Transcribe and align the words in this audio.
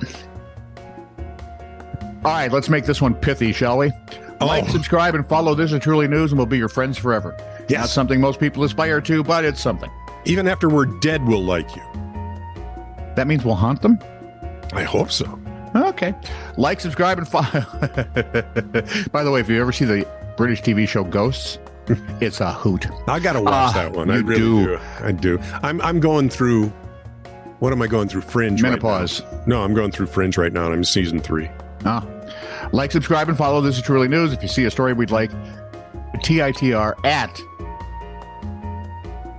right. 0.00 0.24
All 2.24 2.30
right, 2.32 2.52
let's 2.52 2.68
make 2.68 2.84
this 2.84 3.00
one 3.00 3.14
pithy, 3.14 3.52
shall 3.52 3.78
we? 3.78 3.90
Oh. 4.40 4.46
Like, 4.46 4.68
subscribe, 4.68 5.14
and 5.14 5.28
follow 5.28 5.54
This 5.54 5.72
is 5.72 5.80
Truly 5.80 6.06
News, 6.08 6.32
and 6.32 6.38
we'll 6.38 6.46
be 6.46 6.58
your 6.58 6.68
friends 6.68 6.96
forever. 6.98 7.36
Yes. 7.68 7.80
Not 7.80 7.88
something 7.88 8.20
most 8.20 8.38
people 8.40 8.62
aspire 8.64 9.00
to, 9.02 9.22
but 9.24 9.44
it's 9.44 9.60
something. 9.60 9.90
Even 10.24 10.46
after 10.48 10.68
we're 10.68 10.86
dead, 10.86 11.24
we'll 11.26 11.42
like 11.44 11.74
you. 11.74 11.82
That 13.16 13.26
means 13.26 13.44
we'll 13.44 13.54
haunt 13.56 13.82
them? 13.82 13.98
I 14.72 14.82
hope 14.84 15.10
so. 15.10 15.38
Okay. 15.74 16.14
Like, 16.56 16.80
subscribe, 16.80 17.18
and 17.18 17.26
follow. 17.28 17.44
By 19.12 19.24
the 19.24 19.30
way, 19.32 19.40
if 19.40 19.48
you 19.48 19.60
ever 19.60 19.72
see 19.72 19.84
the 19.84 20.06
British 20.36 20.62
TV 20.62 20.86
show 20.88 21.02
Ghosts, 21.04 21.58
it's 22.20 22.40
a 22.40 22.52
hoot. 22.52 22.86
I 23.08 23.18
got 23.20 23.32
to 23.34 23.40
watch 23.40 23.52
Ah, 23.52 23.72
that 23.74 23.92
one. 23.92 24.10
I 24.10 24.16
really 24.18 24.38
do. 24.40 24.66
do. 24.66 24.78
I 25.00 25.12
do. 25.12 25.38
I'm 25.62 25.80
I'm 25.82 25.98
going 26.00 26.28
through. 26.30 26.72
What 27.62 27.72
am 27.72 27.80
I 27.80 27.86
going 27.86 28.08
through? 28.08 28.22
Fringe. 28.22 28.60
right 28.60 28.70
Menopause. 28.70 29.22
now. 29.22 29.42
no, 29.46 29.62
I'm 29.62 29.72
going 29.72 29.92
through 29.92 30.06
Fringe 30.06 30.36
right 30.36 30.52
now. 30.52 30.64
and 30.64 30.72
I'm 30.72 30.78
in 30.80 30.84
season 30.84 31.20
three. 31.20 31.48
Ah. 31.84 32.04
Like, 32.72 32.90
subscribe, 32.90 33.28
and 33.28 33.38
follow 33.38 33.60
This 33.60 33.76
is 33.76 33.82
Truly 33.84 34.08
News. 34.08 34.32
If 34.32 34.42
you 34.42 34.48
see 34.48 34.64
a 34.64 34.70
story 34.70 34.94
we'd 34.94 35.12
like, 35.12 35.30
TITR 36.16 36.94
at 37.04 37.32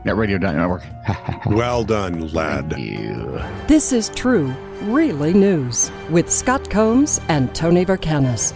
netradio.network. 0.06 0.84
Well 1.48 1.84
done, 1.84 2.30
lad. 2.30 2.70
Thank 2.70 2.90
you. 2.92 3.42
This 3.68 3.92
is 3.92 4.08
True, 4.16 4.54
Really 4.84 5.34
News 5.34 5.92
with 6.10 6.32
Scott 6.32 6.70
Combs 6.70 7.20
and 7.28 7.54
Tony 7.54 7.86
Vercanis. 7.86 8.54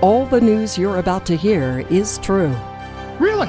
All 0.00 0.26
the 0.26 0.40
news 0.40 0.76
you're 0.76 0.98
about 0.98 1.24
to 1.26 1.36
hear 1.36 1.86
is 1.90 2.18
true, 2.18 2.52
Really? 3.20 3.48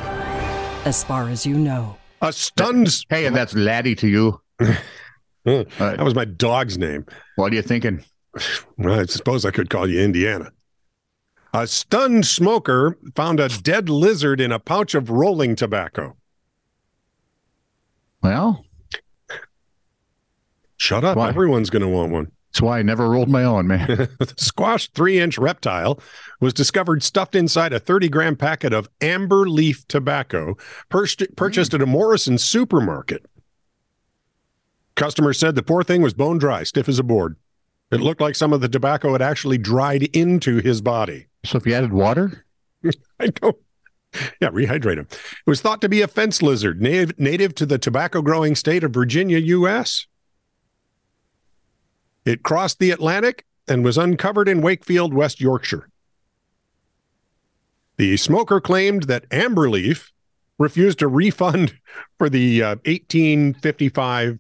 as 0.86 1.04
far 1.04 1.28
as 1.30 1.48
you 1.48 1.58
know. 1.58 1.98
A 2.22 2.32
stunned. 2.32 3.04
Hey, 3.10 3.26
and 3.26 3.36
that's 3.36 3.56
Laddie 3.56 3.96
to 3.96 4.08
you. 4.08 4.40
That 5.48 6.04
was 6.04 6.16
my 6.16 6.26
dog's 6.26 6.78
name. 6.78 7.06
What 7.36 7.52
are 7.52 7.56
you 7.56 7.62
thinking? 7.62 8.04
Well, 8.78 9.00
I 9.00 9.06
suppose 9.06 9.46
I 9.46 9.52
could 9.52 9.70
call 9.70 9.90
you 9.90 10.02
Indiana. 10.02 10.52
A 11.54 11.66
stunned 11.66 12.26
smoker 12.26 12.98
found 13.16 13.40
a 13.40 13.50
dead 13.50 13.90
lizard 13.90 14.42
in 14.42 14.52
a 14.52 14.60
pouch 14.60 14.94
of 14.94 15.10
rolling 15.10 15.56
tobacco. 15.56 16.16
Well, 18.22 18.66
Shut 20.78 21.04
up. 21.04 21.18
Why? 21.18 21.30
Everyone's 21.30 21.70
going 21.70 21.82
to 21.82 21.88
want 21.88 22.12
one. 22.12 22.32
that's 22.52 22.62
why 22.62 22.80
I 22.80 22.82
never 22.84 23.10
rolled 23.10 23.30
my 23.30 23.44
own, 23.44 23.68
man. 23.68 23.88
the 23.88 24.34
squashed 24.38 24.94
three 24.94 25.20
inch 25.20 25.38
reptile 25.38 26.00
was 26.40 26.54
discovered 26.54 27.02
stuffed 27.04 27.36
inside 27.36 27.74
a 27.74 27.80
30 27.80 28.10
gram 28.10 28.36
packet 28.36 28.74
of 28.74 28.88
amber 29.02 29.50
leaf 29.50 29.88
tobacco 29.88 30.56
pur- 30.90 31.08
purchased 31.36 31.72
mm. 31.72 31.76
at 31.76 31.82
a 31.82 31.88
Morrison 31.88 32.38
supermarket. 32.38 33.26
Customers 34.98 35.38
said 35.38 35.54
the 35.54 35.62
poor 35.64 35.84
thing 35.84 36.02
was 36.02 36.16
bone 36.16 36.40
dry, 36.40 36.64
stiff 36.64 36.90
as 36.90 36.98
a 36.98 37.04
board. 37.04 37.36
It 37.92 38.02
looked 38.02 38.20
like 38.20 38.36
some 38.36 38.52
of 38.52 38.62
the 38.62 38.68
tobacco 38.68 39.12
had 39.14 39.22
actually 39.22 39.60
dried 39.60 40.04
into 40.16 40.58
his 40.58 40.82
body. 40.82 41.28
so 41.46 41.60
if 41.60 41.68
you 41.68 41.76
added 41.76 41.94
water, 41.94 42.46
I 43.20 43.28
don't. 43.28 43.56
Yeah, 44.42 44.50
rehydrate 44.50 44.98
him. 44.98 45.08
It 45.12 45.50
was 45.50 45.62
thought 45.62 45.82
to 45.82 45.90
be 45.90 46.02
a 46.02 46.08
fence 46.08 46.42
lizard, 46.42 46.82
native, 46.82 47.18
native 47.20 47.54
to 47.56 47.66
the 47.66 47.78
tobacco 47.78 48.22
growing 48.22 48.56
state 48.56 48.84
of 48.84 48.92
Virginia, 48.92 49.38
U.S. 49.38 50.08
It 52.26 52.42
crossed 52.42 52.80
the 52.80 52.90
Atlantic 52.90 53.46
and 53.68 53.84
was 53.84 53.98
uncovered 53.98 54.50
in 54.50 54.62
Wakefield, 54.62 55.14
West 55.14 55.40
Yorkshire. 55.40 55.90
The 57.98 58.18
smoker 58.18 58.60
claimed 58.60 59.04
that 59.04 59.30
Amberleaf 59.30 60.12
refused 60.58 61.00
to 61.00 61.08
refund 61.08 61.78
for 62.18 62.30
the 62.30 62.64
uh, 62.64 62.76
1855, 62.86 64.40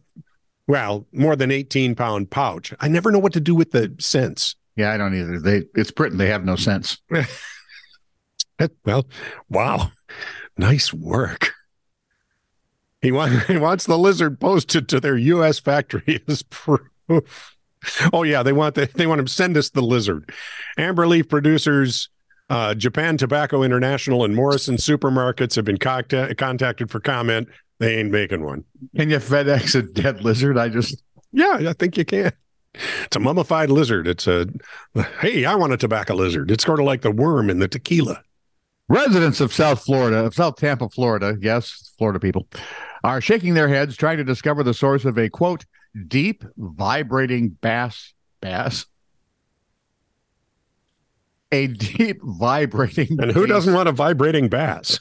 well, 0.67 1.07
more 1.11 1.35
than 1.35 1.51
18 1.51 1.95
pound 1.95 2.29
pouch. 2.29 2.73
I 2.79 2.87
never 2.87 3.11
know 3.11 3.19
what 3.19 3.33
to 3.33 3.39
do 3.39 3.55
with 3.55 3.71
the 3.71 3.93
cents. 3.99 4.55
yeah, 4.75 4.91
I 4.91 4.97
don't 4.97 5.15
either. 5.15 5.39
They 5.39 5.63
it's 5.75 5.91
Britain. 5.91 6.17
They 6.17 6.27
have 6.29 6.45
no 6.45 6.55
sense. 6.55 6.97
Well, 8.85 9.07
wow. 9.49 9.91
Nice 10.57 10.93
work. 10.93 11.51
He, 13.01 13.11
want, 13.11 13.43
he 13.47 13.57
wants 13.57 13.85
the 13.85 13.97
lizard 13.97 14.39
posted 14.39 14.89
to 14.89 14.99
their 14.99 15.17
U.S. 15.17 15.59
factory 15.59 16.23
as 16.27 16.43
proof. 16.43 17.55
Oh 18.11 18.23
yeah, 18.23 18.41
they 18.43 18.53
want 18.53 18.75
the, 18.75 18.89
they 18.95 19.05
want 19.05 19.25
to 19.25 19.31
send 19.31 19.55
us 19.55 19.69
the 19.69 19.81
lizard. 19.81 20.33
Amber 20.77 21.07
leaf 21.07 21.29
producers, 21.29 22.09
uh, 22.49 22.73
Japan 22.73 23.17
Tobacco 23.17 23.61
International, 23.61 24.25
and 24.25 24.35
Morrison 24.35 24.75
supermarkets 24.77 25.55
have 25.55 25.65
been 25.65 25.77
contact, 25.77 26.37
contacted 26.37 26.89
for 26.89 26.99
comment. 26.99 27.47
They 27.79 27.97
ain't 27.97 28.11
making 28.11 28.43
one. 28.43 28.63
Can 28.95 29.09
you 29.09 29.17
FedEx 29.17 29.75
a 29.75 29.81
dead 29.83 30.23
lizard? 30.23 30.57
I 30.57 30.69
just 30.69 31.01
Yeah, 31.31 31.59
I 31.67 31.73
think 31.73 31.97
you 31.97 32.05
can. 32.05 32.31
It's 32.73 33.15
a 33.15 33.19
mummified 33.19 33.69
lizard. 33.69 34.07
It's 34.07 34.27
a 34.27 34.47
hey, 35.19 35.45
I 35.45 35.55
want 35.55 35.73
a 35.73 35.77
tobacco 35.77 36.15
lizard. 36.15 36.51
It's 36.51 36.63
sort 36.63 36.79
of 36.79 36.85
like 36.85 37.01
the 37.01 37.11
worm 37.11 37.49
in 37.49 37.59
the 37.59 37.67
tequila. 37.67 38.21
Residents 38.89 39.41
of 39.41 39.51
South 39.53 39.83
Florida, 39.83 40.17
of 40.25 40.33
South 40.33 40.55
Tampa, 40.55 40.87
Florida, 40.89 41.35
yes, 41.41 41.91
Florida 41.97 42.19
people, 42.19 42.47
are 43.03 43.19
shaking 43.19 43.53
their 43.53 43.67
heads 43.67 43.97
trying 43.97 44.17
to 44.17 44.23
discover 44.23 44.63
the 44.63 44.73
source 44.73 45.05
of 45.05 45.17
a 45.17 45.29
quote 45.29 45.65
deep 46.07 46.43
vibrating 46.57 47.49
bass 47.61 48.13
bass. 48.41 48.85
A 51.51 51.67
deep 51.67 52.19
vibrating 52.23 53.21
And 53.21 53.31
who 53.31 53.41
bass- 53.41 53.49
doesn't 53.49 53.73
want 53.73 53.87
a 53.89 53.91
vibrating 53.93 54.49
bass? 54.49 54.99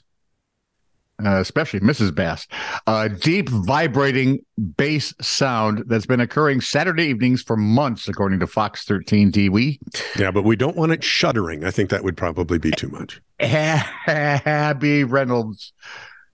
Uh, 1.24 1.40
especially 1.40 1.80
Mrs. 1.80 2.14
Bass, 2.14 2.46
a 2.86 3.08
deep 3.08 3.48
vibrating 3.48 4.44
bass 4.76 5.14
sound 5.20 5.84
that's 5.86 6.06
been 6.06 6.20
occurring 6.20 6.60
Saturday 6.60 7.04
evenings 7.04 7.42
for 7.42 7.56
months, 7.56 8.08
according 8.08 8.40
to 8.40 8.46
Fox 8.46 8.84
13 8.84 9.32
TV. 9.32 9.78
Yeah, 10.16 10.30
but 10.30 10.42
we 10.42 10.56
don't 10.56 10.76
want 10.76 10.92
it 10.92 11.02
shuddering. 11.02 11.64
I 11.64 11.70
think 11.70 11.90
that 11.90 12.04
would 12.04 12.16
probably 12.16 12.58
be 12.58 12.70
too 12.70 12.88
much. 12.88 13.20
Abby 13.40 15.04
Reynolds. 15.04 15.72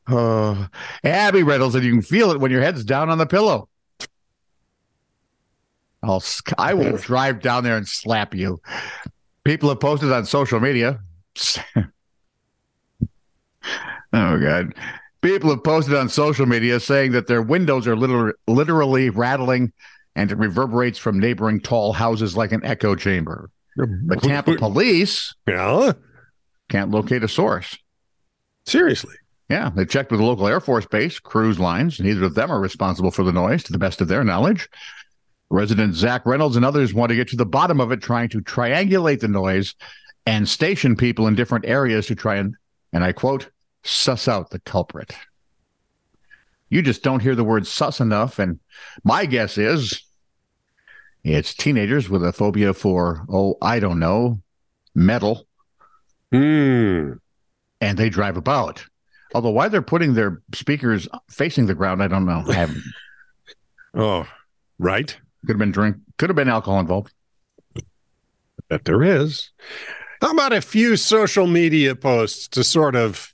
Oh, 0.08 0.66
Abby 1.04 1.42
Reynolds, 1.44 1.76
and 1.76 1.84
you 1.84 1.92
can 1.92 2.02
feel 2.02 2.32
it 2.32 2.40
when 2.40 2.50
your 2.50 2.62
head's 2.62 2.84
down 2.84 3.08
on 3.08 3.18
the 3.18 3.26
pillow. 3.26 3.68
I'll, 6.02 6.22
I 6.58 6.74
will 6.74 6.96
drive 6.96 7.40
down 7.40 7.62
there 7.62 7.76
and 7.76 7.86
slap 7.86 8.34
you. 8.34 8.60
People 9.44 9.68
have 9.68 9.78
posted 9.78 10.10
on 10.10 10.26
social 10.26 10.58
media. 10.58 10.98
oh, 14.12 14.38
God. 14.38 14.74
People 15.20 15.50
have 15.50 15.62
posted 15.62 15.94
on 15.94 16.08
social 16.08 16.46
media 16.46 16.80
saying 16.80 17.12
that 17.12 17.26
their 17.28 17.42
windows 17.42 17.86
are 17.86 17.96
liter- 17.96 18.34
literally 18.48 19.08
rattling 19.10 19.72
and 20.16 20.30
it 20.32 20.38
reverberates 20.38 20.98
from 20.98 21.18
neighboring 21.18 21.60
tall 21.60 21.92
houses 21.92 22.36
like 22.36 22.52
an 22.52 22.64
echo 22.64 22.94
chamber. 22.94 23.50
The 23.76 24.18
Tampa 24.20 24.56
police 24.56 25.34
Yeah, 25.46 25.92
can't 26.68 26.90
locate 26.90 27.22
a 27.24 27.28
source. 27.28 27.78
seriously. 28.66 29.14
Yeah, 29.48 29.70
they 29.74 29.84
checked 29.84 30.10
with 30.10 30.20
the 30.20 30.26
local 30.26 30.46
Air 30.48 30.60
Force 30.60 30.86
base, 30.86 31.18
cruise 31.18 31.58
lines. 31.58 32.00
Neither 32.00 32.24
of 32.24 32.34
them 32.34 32.50
are 32.50 32.60
responsible 32.60 33.10
for 33.10 33.22
the 33.22 33.32
noise, 33.32 33.62
to 33.64 33.72
the 33.72 33.78
best 33.78 34.00
of 34.00 34.08
their 34.08 34.24
knowledge. 34.24 34.68
Resident 35.50 35.94
Zach 35.94 36.24
Reynolds 36.24 36.56
and 36.56 36.64
others 36.64 36.94
want 36.94 37.10
to 37.10 37.16
get 37.16 37.28
to 37.28 37.36
the 37.36 37.44
bottom 37.46 37.80
of 37.80 37.92
it, 37.92 38.00
trying 38.00 38.28
to 38.30 38.40
triangulate 38.40 39.20
the 39.20 39.28
noise 39.28 39.74
and 40.26 40.48
station 40.48 40.96
people 40.96 41.26
in 41.26 41.34
different 41.34 41.66
areas 41.66 42.06
to 42.06 42.14
try 42.14 42.36
and, 42.36 42.54
and 42.92 43.04
I 43.04 43.12
quote, 43.12 43.50
suss 43.84 44.28
out 44.28 44.50
the 44.50 44.60
culprit. 44.60 45.12
You 46.68 46.82
just 46.82 47.02
don't 47.02 47.20
hear 47.20 47.34
the 47.34 47.44
word 47.44 47.66
sus 47.66 48.00
enough. 48.00 48.38
And 48.38 48.58
my 49.04 49.26
guess 49.26 49.58
is 49.58 50.02
it's 51.24 51.54
teenagers 51.54 52.08
with 52.08 52.24
a 52.24 52.32
phobia 52.32 52.72
for, 52.74 53.24
oh, 53.28 53.56
I 53.60 53.78
don't 53.78 53.98
know, 53.98 54.40
metal 54.94 55.46
Hmm. 56.32 57.12
and 57.80 57.98
they 57.98 58.08
drive 58.08 58.36
about. 58.38 58.84
Although 59.34 59.50
why 59.50 59.68
they're 59.68 59.82
putting 59.82 60.14
their 60.14 60.42
speakers 60.54 61.06
facing 61.30 61.66
the 61.66 61.74
ground, 61.74 62.02
I 62.02 62.08
don't 62.08 62.24
know. 62.26 62.42
I 62.46 62.68
Oh, 63.94 64.26
right. 64.78 65.08
could 65.42 65.50
have 65.54 65.58
been 65.58 65.72
drink, 65.72 65.96
could 66.18 66.30
have 66.30 66.36
been 66.36 66.48
alcohol 66.48 66.80
involved. 66.80 67.12
Bet 68.70 68.84
there 68.86 69.02
is. 69.02 69.50
How 70.22 70.30
about 70.32 70.52
a 70.54 70.62
few 70.62 70.96
social 70.96 71.46
media 71.46 71.94
posts 71.94 72.48
to 72.48 72.64
sort 72.64 72.96
of, 72.96 73.31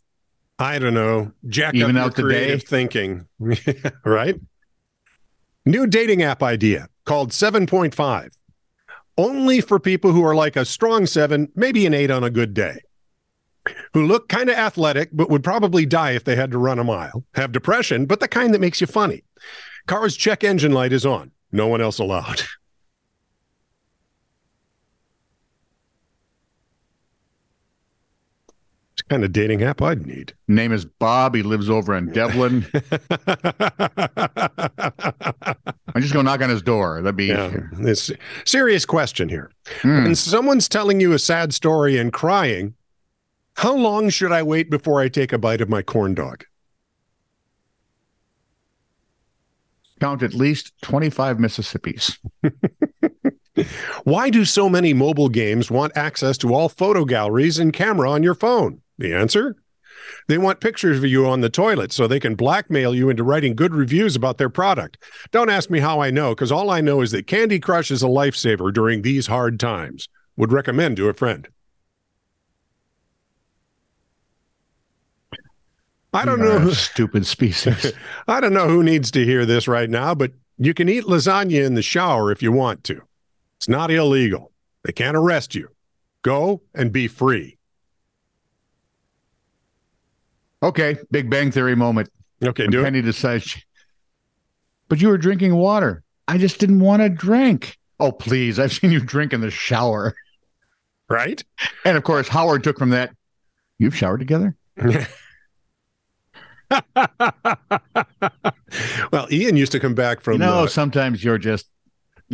I 0.58 0.78
don't 0.78 0.94
know, 0.94 1.32
jack 1.48 1.74
Even 1.74 1.96
up 1.96 2.06
out 2.12 2.18
your 2.18 2.28
the 2.28 2.32
day? 2.34 2.38
creative 2.46 2.62
thinking, 2.64 3.26
right? 4.04 4.34
New 5.64 5.86
dating 5.86 6.22
app 6.22 6.42
idea 6.42 6.88
called 7.04 7.30
7.5. 7.30 8.30
Only 9.16 9.60
for 9.60 9.78
people 9.78 10.12
who 10.12 10.24
are 10.24 10.34
like 10.34 10.56
a 10.56 10.64
strong 10.64 11.06
seven, 11.06 11.50
maybe 11.54 11.86
an 11.86 11.94
eight 11.94 12.10
on 12.10 12.24
a 12.24 12.30
good 12.30 12.54
day. 12.54 12.80
Who 13.92 14.06
look 14.06 14.28
kind 14.28 14.48
of 14.48 14.56
athletic, 14.56 15.10
but 15.12 15.28
would 15.30 15.44
probably 15.44 15.84
die 15.84 16.12
if 16.12 16.24
they 16.24 16.36
had 16.36 16.50
to 16.52 16.58
run 16.58 16.78
a 16.78 16.84
mile. 16.84 17.24
Have 17.34 17.52
depression, 17.52 18.06
but 18.06 18.20
the 18.20 18.28
kind 18.28 18.54
that 18.54 18.60
makes 18.60 18.80
you 18.80 18.86
funny. 18.86 19.24
Car's 19.86 20.16
check 20.16 20.42
engine 20.42 20.72
light 20.72 20.92
is 20.92 21.04
on. 21.04 21.32
No 21.52 21.66
one 21.66 21.80
else 21.80 21.98
allowed. 21.98 22.42
kind 29.08 29.24
of 29.24 29.32
dating 29.32 29.62
app 29.62 29.80
I'd 29.82 30.06
need. 30.06 30.34
Name 30.46 30.72
is 30.72 30.84
Bob. 30.84 31.34
He 31.34 31.42
lives 31.42 31.68
over 31.70 31.96
in 31.96 32.12
Devlin. 32.12 32.66
I'm 35.94 36.02
just 36.02 36.12
going 36.12 36.24
to 36.24 36.30
knock 36.30 36.42
on 36.42 36.50
his 36.50 36.62
door. 36.62 37.00
That'd 37.02 37.16
be 37.16 37.26
yeah, 37.26 37.56
this 37.72 38.10
serious 38.44 38.84
question 38.84 39.28
here. 39.28 39.50
Hmm. 39.82 40.04
When 40.04 40.14
someone's 40.14 40.68
telling 40.68 41.00
you 41.00 41.12
a 41.12 41.18
sad 41.18 41.54
story 41.54 41.98
and 41.98 42.12
crying, 42.12 42.74
how 43.54 43.74
long 43.74 44.10
should 44.10 44.32
I 44.32 44.42
wait 44.42 44.70
before 44.70 45.00
I 45.00 45.08
take 45.08 45.32
a 45.32 45.38
bite 45.38 45.60
of 45.60 45.68
my 45.68 45.82
corn 45.82 46.14
dog? 46.14 46.44
count 49.98 50.22
at 50.22 50.34
least 50.34 50.72
25 50.82 51.38
Mississippis. 51.38 52.18
Why 54.04 54.30
do 54.30 54.44
so 54.44 54.68
many 54.68 54.94
mobile 54.94 55.28
games 55.28 55.70
want 55.70 55.96
access 55.96 56.38
to 56.38 56.54
all 56.54 56.68
photo 56.68 57.04
galleries 57.04 57.58
and 57.58 57.72
camera 57.72 58.10
on 58.10 58.22
your 58.22 58.34
phone? 58.34 58.80
The 58.98 59.14
answer? 59.14 59.56
They 60.26 60.38
want 60.38 60.60
pictures 60.60 60.98
of 60.98 61.04
you 61.04 61.26
on 61.26 61.40
the 61.40 61.48
toilet 61.48 61.92
so 61.92 62.06
they 62.06 62.20
can 62.20 62.34
blackmail 62.34 62.94
you 62.94 63.08
into 63.08 63.24
writing 63.24 63.54
good 63.54 63.74
reviews 63.74 64.16
about 64.16 64.38
their 64.38 64.50
product. 64.50 64.98
Don't 65.30 65.50
ask 65.50 65.70
me 65.70 65.80
how 65.80 66.00
I 66.00 66.10
know, 66.10 66.34
because 66.34 66.52
all 66.52 66.70
I 66.70 66.80
know 66.80 67.00
is 67.00 67.12
that 67.12 67.26
Candy 67.26 67.58
Crush 67.58 67.90
is 67.90 68.02
a 68.02 68.06
lifesaver 68.06 68.72
during 68.72 69.02
these 69.02 69.26
hard 69.26 69.58
times. 69.58 70.08
Would 70.36 70.52
recommend 70.52 70.96
to 70.98 71.08
a 71.08 71.14
friend. 71.14 71.48
I 76.12 76.24
don't 76.24 76.40
know. 76.40 76.58
Who, 76.58 76.74
Stupid 76.74 77.26
species. 77.26 77.92
I 78.28 78.40
don't 78.40 78.54
know 78.54 78.68
who 78.68 78.82
needs 78.82 79.10
to 79.12 79.24
hear 79.24 79.44
this 79.44 79.68
right 79.68 79.90
now, 79.90 80.14
but 80.14 80.32
you 80.56 80.74
can 80.74 80.88
eat 80.88 81.04
lasagna 81.04 81.64
in 81.64 81.74
the 81.74 81.82
shower 81.82 82.32
if 82.32 82.42
you 82.42 82.50
want 82.50 82.84
to. 82.84 83.02
It's 83.58 83.68
not 83.68 83.90
illegal. 83.90 84.52
They 84.84 84.92
can't 84.92 85.16
arrest 85.16 85.54
you. 85.54 85.68
Go 86.22 86.62
and 86.74 86.92
be 86.92 87.08
free. 87.08 87.57
Okay, 90.62 90.96
Big 91.10 91.30
Bang 91.30 91.50
Theory 91.50 91.74
moment. 91.74 92.10
Okay, 92.42 92.66
do 92.66 92.80
it. 92.80 92.84
Penny 92.84 93.02
decides, 93.02 93.44
she- 93.44 93.62
but 94.88 95.00
you 95.00 95.08
were 95.08 95.18
drinking 95.18 95.54
water. 95.54 96.02
I 96.26 96.38
just 96.38 96.58
didn't 96.58 96.80
want 96.80 97.02
to 97.02 97.08
drink. 97.08 97.76
Oh, 98.00 98.12
please. 98.12 98.58
I've 98.58 98.72
seen 98.72 98.92
you 98.92 99.00
drink 99.00 99.32
in 99.32 99.40
the 99.40 99.50
shower. 99.50 100.14
Right? 101.08 101.42
And 101.84 101.96
of 101.96 102.04
course, 102.04 102.28
Howard 102.28 102.62
took 102.62 102.78
from 102.78 102.90
that, 102.90 103.14
you've 103.78 103.96
showered 103.96 104.18
together? 104.18 104.54
well, 109.10 109.26
Ian 109.30 109.56
used 109.56 109.72
to 109.72 109.80
come 109.80 109.94
back 109.94 110.20
from 110.20 110.34
you 110.34 110.38
know, 110.40 110.64
uh, 110.64 110.66
sometimes 110.66 111.24
you're 111.24 111.38
just, 111.38 111.66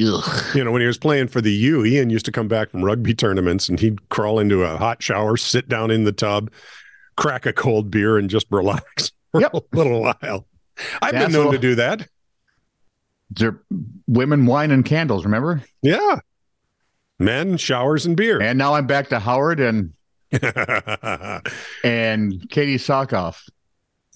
ugh. 0.04 0.56
you 0.56 0.64
know, 0.64 0.72
when 0.72 0.80
he 0.80 0.86
was 0.86 0.98
playing 0.98 1.28
for 1.28 1.40
the 1.40 1.52
U, 1.52 1.84
Ian 1.84 2.10
used 2.10 2.24
to 2.26 2.32
come 2.32 2.48
back 2.48 2.70
from 2.70 2.84
rugby 2.84 3.14
tournaments 3.14 3.68
and 3.68 3.78
he'd 3.78 4.08
crawl 4.08 4.38
into 4.40 4.64
a 4.64 4.76
hot 4.76 5.02
shower, 5.02 5.36
sit 5.36 5.68
down 5.68 5.90
in 5.90 6.04
the 6.04 6.12
tub, 6.12 6.50
crack 7.16 7.46
a 7.46 7.52
cold 7.52 7.90
beer, 7.90 8.18
and 8.18 8.28
just 8.30 8.46
relax 8.50 9.12
for 9.32 9.40
Yep. 9.40 9.54
a 9.54 9.62
little 9.72 10.00
while. 10.02 10.46
I've 11.02 11.12
That's 11.12 11.24
been 11.26 11.32
known 11.32 11.52
to 11.52 11.58
do 11.58 11.74
that. 11.76 12.08
They're 13.30 13.60
women, 14.06 14.46
wine, 14.46 14.70
and 14.70 14.84
candles, 14.84 15.24
remember? 15.24 15.62
Yeah. 15.82 16.20
Men, 17.18 17.56
showers, 17.56 18.06
and 18.06 18.16
beer. 18.16 18.40
And 18.42 18.58
now 18.58 18.74
I'm 18.74 18.86
back 18.86 19.08
to 19.08 19.18
Howard 19.18 19.60
and 19.60 19.92
and 20.32 20.42
Katee 22.50 22.74
Sackhoff. 22.76 23.48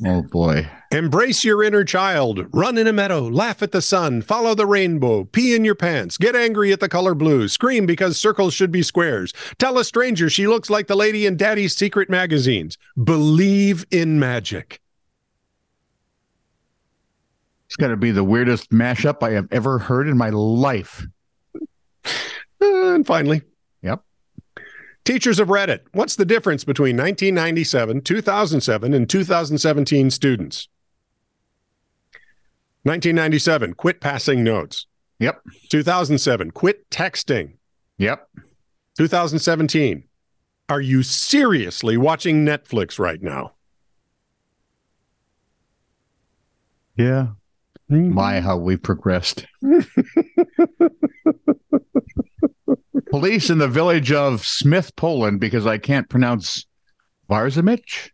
Oh 0.07 0.23
boy. 0.23 0.71
Embrace 0.93 1.43
your 1.45 1.63
inner 1.63 1.83
child. 1.83 2.47
Run 2.53 2.79
in 2.79 2.87
a 2.87 2.93
meadow. 2.93 3.23
Laugh 3.29 3.63
at 3.63 3.73
the 3.73 3.83
sun. 3.83 4.23
Follow 4.23 4.55
the 4.55 4.67
rainbow. 4.67 5.25
Pee 5.25 5.55
in 5.57 5.65
your 5.65 5.75
pants. 5.75 6.17
Get 6.17 6.37
angry 6.37 6.73
at 6.73 6.79
the 6.79 6.89
color 6.89 7.15
blue. 7.15 7.49
Scream 7.49 7.85
because 7.85 8.17
circles 8.17 8.55
should 8.55 8.71
be 8.71 8.83
squares. 8.85 9.33
Tell 9.59 9.77
a 9.77 9.85
stranger 9.85 10.31
she 10.31 10.47
looks 10.47 10.71
like 10.71 10.87
the 10.87 10.95
lady 10.95 11.27
in 11.27 11.37
Daddy's 11.37 11.77
secret 11.77 12.09
magazines. 12.09 12.79
Believe 13.03 13.85
in 13.91 14.21
magic. 14.21 14.81
It's 17.67 17.77
got 17.77 17.89
to 17.89 17.97
be 17.97 18.13
the 18.13 18.25
weirdest 18.25 18.71
mashup 18.71 19.23
I 19.23 19.33
have 19.33 19.49
ever 19.51 19.79
heard 19.79 20.09
in 20.09 20.17
my 20.17 20.31
life. 20.31 21.05
And 22.61 23.07
finally, 23.07 23.43
Yep. 23.83 24.03
Teachers 25.09 25.41
of 25.41 25.49
Reddit. 25.49 25.81
What's 25.93 26.17
the 26.17 26.27
difference 26.27 26.65
between 26.65 26.95
1997, 26.95 28.03
2007, 28.03 28.93
and 28.93 29.09
2017 29.09 30.11
students? 30.11 30.69
1997, 32.83 33.73
quit 33.73 34.03
passing 34.03 34.45
notes. 34.45 34.87
Yep. 35.19 35.41
2007, 35.71 36.51
quit 36.51 36.91
texting. 36.91 37.55
Yep. 37.97 38.29
2017. 38.99 40.05
Are 40.69 40.81
you 40.83 41.03
seriously 41.03 41.97
watching 41.97 42.45
Netflix 42.45 42.99
right 42.99 43.23
now? 43.23 43.55
Yeah. 46.97 47.29
Mm-hmm. 47.91 48.13
My, 48.13 48.43
how 48.43 48.59
we've 48.59 48.83
progressed. 48.83 49.47
Police 53.11 53.51
in 53.51 53.59
the 53.59 53.69
village 53.69 54.13
of 54.13 54.45
Smith, 54.45 54.95
Poland, 54.97 55.41
because 55.41 55.67
I 55.67 55.79
can't 55.79 56.09
pronounce 56.09 56.67
Varzimich. 57.31 58.11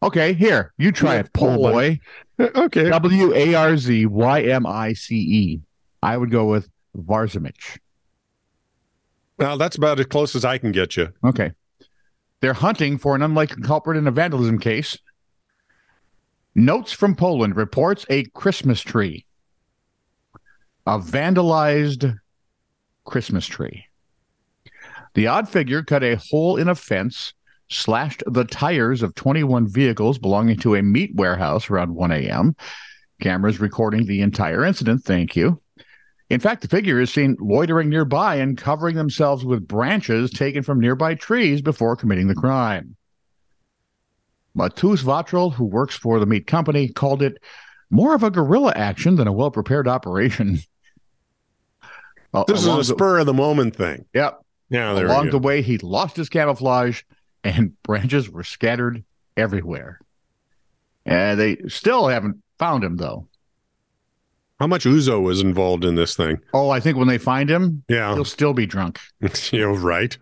Okay, 0.00 0.32
here, 0.32 0.72
you 0.78 0.92
try 0.92 1.14
Yeah, 1.14 1.20
it, 1.20 1.32
pole 1.32 1.56
boy. 1.56 2.00
Okay. 2.40 2.88
W 2.88 3.34
A 3.34 3.54
R 3.56 3.76
Z 3.76 4.06
Y 4.06 4.42
M 4.42 4.64
I 4.64 4.92
C 4.92 5.16
E. 5.16 5.60
I 6.04 6.16
would 6.16 6.30
go 6.30 6.44
with 6.44 6.68
Varzimich. 6.96 7.78
Well, 9.38 9.58
that's 9.58 9.74
about 9.76 9.98
as 9.98 10.06
close 10.06 10.36
as 10.36 10.44
I 10.44 10.56
can 10.58 10.70
get 10.70 10.96
you. 10.96 11.12
Okay. 11.24 11.50
They're 12.40 12.52
hunting 12.52 12.96
for 12.96 13.16
an 13.16 13.22
unlikely 13.22 13.62
culprit 13.62 13.96
in 13.96 14.06
a 14.06 14.12
vandalism 14.12 14.60
case. 14.60 14.96
Notes 16.54 16.92
from 16.92 17.16
Poland 17.16 17.56
reports 17.56 18.06
a 18.08 18.22
Christmas 18.26 18.80
tree. 18.82 19.26
A 20.86 21.00
vandalized 21.00 22.18
Christmas 23.08 23.46
tree. 23.46 23.86
The 25.14 25.26
odd 25.26 25.48
figure 25.48 25.82
cut 25.82 26.04
a 26.04 26.16
hole 26.16 26.56
in 26.56 26.68
a 26.68 26.74
fence, 26.74 27.34
slashed 27.70 28.22
the 28.26 28.44
tires 28.44 29.02
of 29.02 29.14
21 29.14 29.66
vehicles 29.66 30.18
belonging 30.18 30.58
to 30.58 30.74
a 30.74 30.82
meat 30.82 31.14
warehouse 31.14 31.68
around 31.70 31.94
1 31.94 32.12
a.m. 32.12 32.54
Cameras 33.20 33.60
recording 33.60 34.06
the 34.06 34.20
entire 34.20 34.64
incident. 34.64 35.02
Thank 35.04 35.34
you. 35.34 35.60
In 36.30 36.40
fact, 36.40 36.60
the 36.60 36.68
figure 36.68 37.00
is 37.00 37.12
seen 37.12 37.36
loitering 37.40 37.88
nearby 37.88 38.36
and 38.36 38.56
covering 38.56 38.96
themselves 38.96 39.44
with 39.44 39.66
branches 39.66 40.30
taken 40.30 40.62
from 40.62 40.78
nearby 40.78 41.14
trees 41.14 41.62
before 41.62 41.96
committing 41.96 42.28
the 42.28 42.34
crime. 42.34 42.96
Matus 44.56 45.02
Vatrol, 45.02 45.54
who 45.54 45.64
works 45.64 45.94
for 45.94 46.20
the 46.20 46.26
meat 46.26 46.46
company, 46.46 46.88
called 46.88 47.22
it 47.22 47.42
more 47.90 48.14
of 48.14 48.22
a 48.22 48.30
guerrilla 48.30 48.72
action 48.76 49.16
than 49.16 49.26
a 49.26 49.32
well 49.32 49.50
prepared 49.50 49.88
operation. 49.88 50.58
Uh, 52.34 52.44
This 52.46 52.60
is 52.60 52.66
a 52.66 52.76
the- 52.76 52.84
spur 52.84 53.18
of 53.18 53.26
the 53.26 53.34
moment 53.34 53.74
thing. 53.76 54.04
Yep. 54.14 54.40
Yeah, 54.70 54.92
there 54.92 55.06
Along 55.06 55.30
the 55.30 55.38
way, 55.38 55.62
he 55.62 55.78
lost 55.78 56.16
his 56.16 56.28
camouflage 56.28 57.02
and 57.42 57.80
branches 57.82 58.28
were 58.28 58.44
scattered 58.44 59.02
everywhere. 59.36 59.98
And 61.06 61.40
they 61.40 61.56
still 61.68 62.08
haven't 62.08 62.42
found 62.58 62.84
him, 62.84 62.96
though. 62.98 63.26
How 64.60 64.66
much 64.66 64.84
ouzo 64.84 65.22
was 65.22 65.40
involved 65.40 65.84
in 65.84 65.94
this 65.94 66.16
thing? 66.16 66.40
Oh, 66.52 66.68
I 66.68 66.80
think 66.80 66.98
when 66.98 67.08
they 67.08 67.16
find 67.16 67.48
him, 67.48 67.82
Yeah, 67.88 68.12
he'll 68.14 68.24
still 68.26 68.52
be 68.52 68.66
drunk. 68.66 68.98
you're 69.52 69.72
right. 69.72 70.18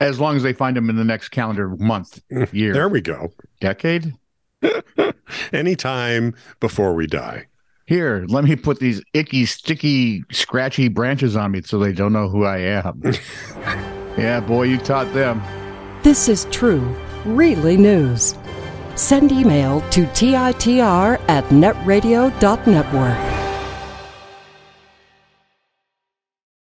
As 0.00 0.18
long 0.18 0.36
as 0.36 0.42
they 0.42 0.52
find 0.54 0.76
him 0.76 0.90
in 0.90 0.96
the 0.96 1.04
next 1.04 1.28
calendar 1.28 1.68
month, 1.76 2.20
year, 2.52 2.72
There 2.72 2.88
we 2.88 3.00
go. 3.00 3.32
decade. 3.60 4.14
Anytime 5.52 6.34
before 6.60 6.94
we 6.94 7.06
die. 7.06 7.46
Here, 7.92 8.24
let 8.26 8.44
me 8.44 8.56
put 8.56 8.78
these 8.78 9.02
icky, 9.12 9.44
sticky, 9.44 10.24
scratchy 10.32 10.88
branches 10.88 11.36
on 11.36 11.50
me 11.50 11.60
so 11.60 11.78
they 11.78 11.92
don't 11.92 12.14
know 12.14 12.26
who 12.26 12.46
I 12.46 12.56
am. 12.56 13.02
yeah, 14.16 14.40
boy, 14.40 14.62
you 14.62 14.78
taught 14.78 15.12
them. 15.12 15.42
This 16.02 16.26
is 16.26 16.46
true, 16.50 16.96
really 17.26 17.76
news. 17.76 18.34
Send 18.94 19.30
email 19.30 19.82
to 19.90 20.06
TITR 20.06 21.20
at 21.28 21.44
netradio.network. 21.50 23.41